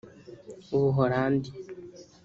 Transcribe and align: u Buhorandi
u 0.75 0.77
Buhorandi 0.81 1.49